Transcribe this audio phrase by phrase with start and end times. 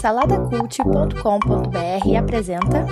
[0.00, 2.86] Saladacult.com.br apresenta.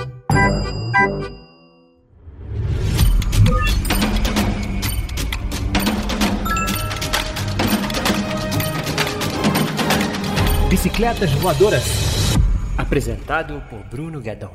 [10.69, 12.37] Bicicletas Voadoras.
[12.79, 14.51] Apresentado por Bruno Guedon.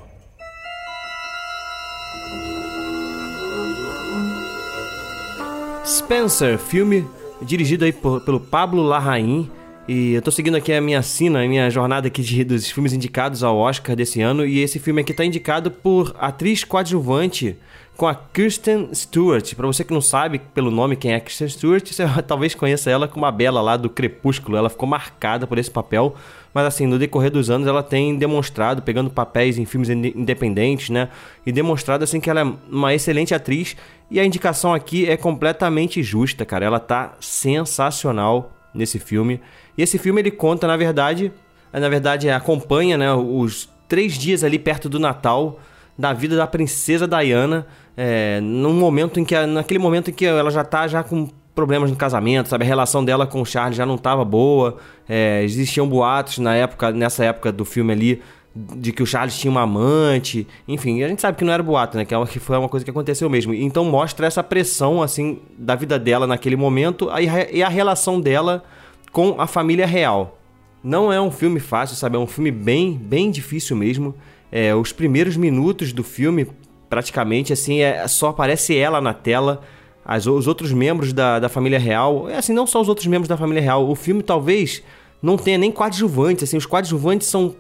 [5.86, 7.08] Spencer, filme
[7.42, 9.50] dirigido aí por- pelo Pablo Larraín.
[9.88, 12.92] E eu tô seguindo aqui a minha sina, a minha jornada aqui de, dos filmes
[12.92, 14.44] indicados ao Oscar desse ano.
[14.44, 17.56] E esse filme aqui tá indicado por atriz coadjuvante
[17.96, 19.54] com a Kirsten Stewart.
[19.54, 23.08] Pra você que não sabe pelo nome quem é Kirsten Stewart, você talvez conheça ela
[23.08, 24.58] como a Bela lá do Crepúsculo.
[24.58, 26.16] Ela ficou marcada por esse papel.
[26.52, 30.90] Mas assim, no decorrer dos anos ela tem demonstrado, pegando papéis em filmes inde- independentes,
[30.90, 31.10] né?
[31.46, 33.78] E demonstrado assim que ela é uma excelente atriz.
[34.10, 36.66] E a indicação aqui é completamente justa, cara.
[36.66, 39.40] Ela tá sensacional nesse filme.
[39.78, 41.32] E esse filme ele conta, na verdade,
[41.72, 45.60] na verdade acompanha, né, os três dias ali perto do Natal
[45.98, 50.52] da vida da princesa Diana, é, num momento em que, naquele momento em que ela
[50.52, 53.86] já tá já com problemas no casamento, sabe, a relação dela com o Charles já
[53.86, 58.22] não tava boa, é, existiam boatos na época, nessa época do filme ali,
[58.56, 61.98] de que o Charles tinha uma amante, enfim, a gente sabe que não era boato,
[61.98, 62.06] né?
[62.06, 63.54] Que, é que foi uma coisa que aconteceu mesmo.
[63.54, 67.10] Então mostra essa pressão, assim, da vida dela naquele momento
[67.52, 68.64] e a relação dela
[69.12, 70.40] com a família real.
[70.82, 72.16] Não é um filme fácil, sabe?
[72.16, 74.16] É um filme bem, bem difícil mesmo.
[74.50, 76.48] É, os primeiros minutos do filme,
[76.90, 79.62] praticamente, assim, é, só aparece ela na tela.
[80.06, 83.28] As, os outros membros da, da família real, é assim, não só os outros membros
[83.28, 83.90] da família real.
[83.90, 84.82] O filme talvez
[85.22, 87.56] não tenha nem coadjuvantes, assim, os coadjuvantes são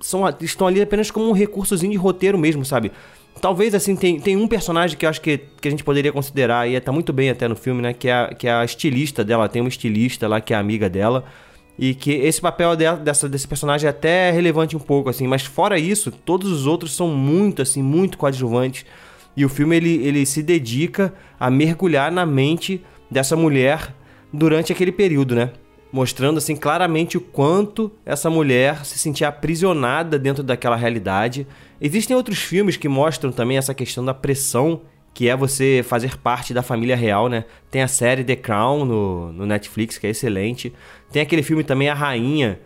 [0.00, 2.92] são, estão ali apenas como um recursozinho de roteiro mesmo, sabe?
[3.40, 6.68] Talvez, assim, tem, tem um personagem que eu acho que, que a gente poderia considerar,
[6.68, 7.92] e tá muito bem até no filme, né?
[7.92, 10.88] Que é, a- que é a estilista dela, tem uma estilista lá que é amiga
[10.90, 11.24] dela.
[11.78, 15.28] E que esse papel dela, dessa, desse personagem é até relevante um pouco, assim.
[15.28, 18.84] Mas fora isso, todos os outros são muito, assim, muito coadjuvantes.
[19.36, 23.94] E o filme, ele, ele se dedica a mergulhar na mente dessa mulher
[24.32, 25.50] durante aquele período, né?
[25.90, 31.46] Mostrando assim claramente o quanto essa mulher se sentia aprisionada dentro daquela realidade.
[31.80, 34.82] Existem outros filmes que mostram também essa questão da pressão
[35.18, 37.44] que é você fazer parte da família real, né?
[37.70, 40.72] Tem a série The Crown no, no Netflix, que é excelente.
[41.10, 42.60] Tem aquele filme também A Rainha,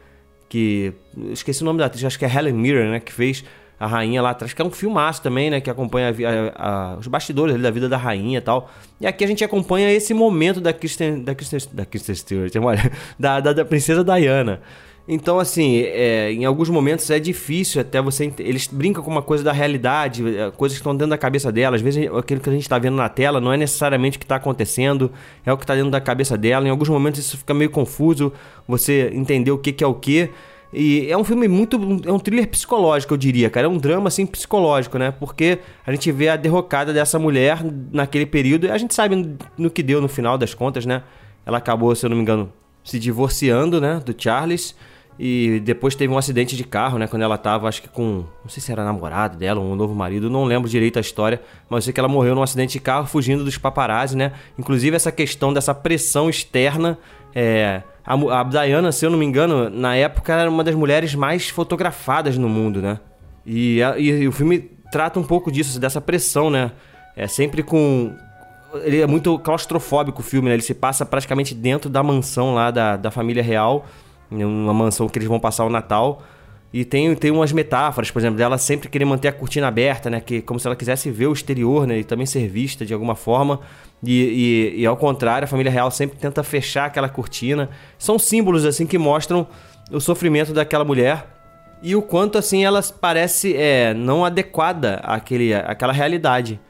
[0.51, 0.93] que.
[1.31, 3.01] Esqueci o nome da atriz, acho que é Helen Mirren, né?
[3.01, 3.43] Que fez
[3.79, 5.61] a rainha lá atrás, que é um filmaço também, né?
[5.61, 8.71] Que acompanha a a- a- os bastidores da vida da rainha e tal.
[9.01, 11.23] E aqui a gente acompanha esse momento da Kristen.
[11.23, 14.61] Da Kristen, da Kristen Stewart, olha, da, da, da princesa Diana.
[15.09, 18.33] Então, assim, é, em alguns momentos é difícil até você.
[18.39, 21.75] Eles brincam com uma coisa da realidade, é, coisas que estão dentro da cabeça dela.
[21.75, 24.25] Às vezes aquilo que a gente está vendo na tela não é necessariamente o que
[24.25, 25.11] está acontecendo,
[25.45, 26.65] é o que está dentro da cabeça dela.
[26.65, 28.33] Em alguns momentos isso fica meio confuso,
[28.67, 30.31] você entender o que, que é o que.
[30.73, 31.77] E é um filme muito.
[32.07, 33.67] É um thriller psicológico, eu diria, cara.
[33.67, 35.11] É um drama, assim, psicológico, né?
[35.11, 37.59] Porque a gente vê a derrocada dessa mulher
[37.93, 38.67] naquele período.
[38.67, 41.03] E a gente sabe no, que deu no final das contas, né?
[41.45, 42.51] Ela acabou, se eu não me engano,
[42.83, 44.01] se divorciando, né?
[44.05, 44.75] Do Charles.
[45.19, 47.07] E depois teve um acidente de carro, né?
[47.07, 48.25] Quando ela tava, acho que com.
[48.43, 51.41] Não sei se era namorado dela, um novo marido, não lembro direito a história.
[51.69, 54.33] Mas eu sei que ela morreu num acidente de carro fugindo dos paparazzi, né?
[54.59, 56.99] Inclusive essa questão dessa pressão externa.
[57.35, 61.15] É, a, a Diana, se eu não me engano, na época era uma das mulheres
[61.15, 62.99] mais fotografadas no mundo, né?
[63.47, 64.59] E, a- e o filme
[64.91, 66.73] trata um pouco disso, dessa pressão, né?
[67.17, 68.13] É sempre com.
[68.85, 70.55] Ele é muito claustrofóbico o filme, né?
[70.55, 73.85] Ele se passa praticamente dentro da mansão lá da, da família real,
[74.31, 76.23] em uma mansão que eles vão passar o Natal.
[76.73, 80.21] E tem, tem umas metáforas, por exemplo, dela sempre querer manter a cortina aberta, né?
[80.21, 81.99] Que, como se ela quisesse ver o exterior, né?
[81.99, 83.61] E também ser vista de alguma forma.
[84.03, 87.69] E, e, e ao contrário, a família real sempre tenta fechar aquela cortina.
[87.99, 89.47] São símbolos, assim, que mostram
[89.91, 91.27] o sofrimento daquela mulher
[91.83, 96.61] e o quanto, assim, ela parece é, não adequada àquele, àquela realidade.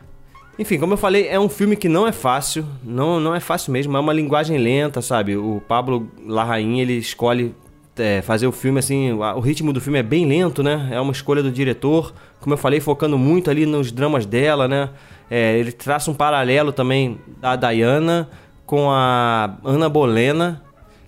[0.59, 3.73] Enfim, como eu falei, é um filme que não é fácil, não, não é fácil
[3.73, 5.37] mesmo, é uma linguagem lenta, sabe?
[5.37, 7.55] O Pablo Larraín, ele escolhe
[7.97, 10.89] é, fazer o filme assim, o ritmo do filme é bem lento, né?
[10.91, 14.91] É uma escolha do diretor, como eu falei, focando muito ali nos dramas dela, né?
[15.31, 18.29] É, ele traça um paralelo também da Diana
[18.67, 20.63] com a Ana Bolena,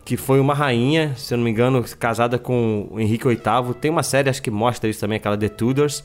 [0.05, 3.75] que foi uma rainha, se eu não me engano, casada com o Henrique VIII.
[3.81, 6.05] Tem uma série, acho que mostra isso também, aquela The Tudors.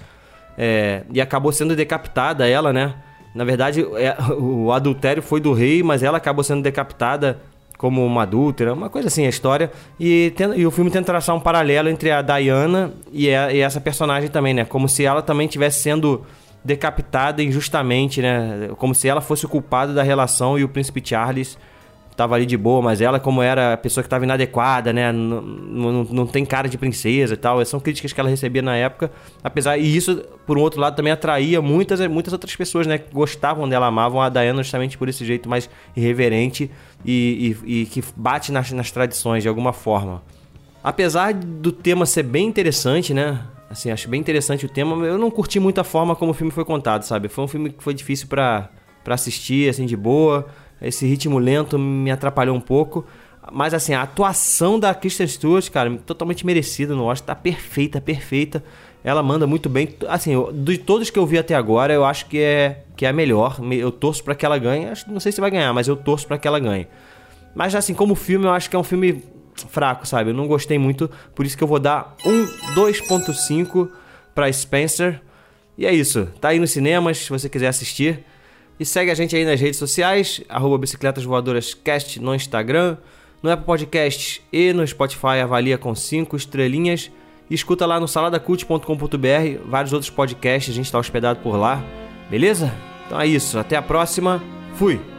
[0.58, 2.96] É, e acabou sendo decapitada ela, né?
[3.36, 7.40] Na verdade, é, o adultério foi do rei, mas ela acabou sendo decapitada
[7.80, 9.72] como uma adúltera, uma coisa assim a história.
[9.98, 13.80] E, e o filme tenta traçar um paralelo entre a Diana e, a- e essa
[13.80, 14.66] personagem também, né?
[14.66, 16.24] Como se ela também estivesse sendo
[16.64, 18.70] decapitada injustamente, né?
[18.78, 21.58] Como se ela fosse o culpado da relação e o príncipe Charles
[22.20, 25.10] tava ali de boa, mas ela, como era a pessoa que tava inadequada, né?
[25.10, 27.64] Não, não, tem cara de princesa e tal.
[27.64, 29.10] São críticas que ela recebia na época.
[29.42, 29.78] Apesar.
[29.78, 32.98] E isso, por um outro lado, também atraía muitas, muitas outras pessoas, né?
[32.98, 36.70] Que gostavam dela, amavam a Diana justamente por esse jeito mais irreverente
[37.06, 40.22] e, e, e que bate nas, nas tradições de alguma forma.
[40.84, 43.40] Apesar do tema ser bem interessante, né?
[43.70, 45.06] Assim, acho bem interessante o tema.
[45.06, 47.30] Eu não curti muito a forma como o filme foi contado, sabe?
[47.30, 48.70] Foi um filme que foi difícil para
[49.08, 50.46] assistir, assim, de boa.
[50.82, 53.06] Esse ritmo lento me atrapalhou um pouco.
[53.52, 57.36] Mas, assim, a atuação da Kristen Stewart, cara, totalmente merecida no Oscar.
[57.36, 58.64] Tá perfeita, perfeita.
[59.04, 59.96] Ela manda muito bem.
[60.08, 63.14] Assim, de todos que eu vi até agora, eu acho que é, que é a
[63.14, 63.60] melhor.
[63.72, 64.88] Eu torço para que ela ganhe.
[65.08, 66.88] Não sei se vai ganhar, mas eu torço para que ela ganhe.
[67.56, 69.24] Mas, assim, como filme, eu acho que é um filme
[69.68, 70.30] fraco, sabe?
[70.30, 73.90] Eu não gostei muito, por isso que eu vou dar um 2.5
[74.34, 75.22] para Spencer.
[75.78, 76.28] E é isso.
[76.40, 78.24] Tá aí nos cinemas, se você quiser assistir.
[78.80, 82.98] E segue a gente aí nas redes sociais, arroba Bicicletas Voadoras Cast no Instagram,
[83.44, 87.12] no Apple Podcasts e no Spotify, avalia com 5 estrelinhas.
[87.50, 91.84] E escuta lá no saladacult.com.br vários outros podcasts, a gente está hospedado por lá.
[92.30, 92.74] Beleza?
[93.06, 94.42] Então é isso, até a próxima.
[94.76, 95.19] Fui!